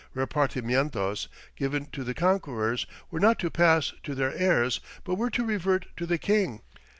Repartimientos 0.15 1.27
given 1.55 1.85
to 1.91 2.03
the 2.03 2.15
conquerors 2.15 2.87
were 3.11 3.19
not 3.19 3.37
to 3.37 3.51
pass 3.51 3.93
to 4.01 4.15
their 4.15 4.33
heirs, 4.35 4.79
but 5.03 5.13
were 5.13 5.29
to 5.29 5.45
revert 5.45 5.85
to 5.95 6.07
the 6.07 6.17
king. 6.17 6.61